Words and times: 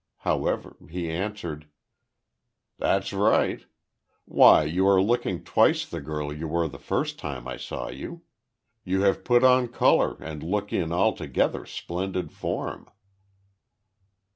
However, 0.25 0.77
he 0.89 1.11
answered: 1.11 1.67
"That's 2.79 3.13
right. 3.13 3.63
Why 4.25 4.63
you 4.63 4.87
are 4.87 4.99
looking 4.99 5.43
twice 5.43 5.85
the 5.87 6.01
girl 6.01 6.33
you 6.33 6.47
were 6.47 6.67
the 6.67 6.79
first 6.79 7.19
time 7.19 7.47
I 7.47 7.57
saw 7.57 7.89
you. 7.89 8.23
You 8.83 9.01
have 9.01 9.23
put 9.23 9.43
on 9.43 9.67
colour, 9.67 10.17
and 10.19 10.41
look 10.41 10.73
in 10.73 10.91
altogether 10.91 11.67
splendid 11.67 12.31
form." 12.31 12.89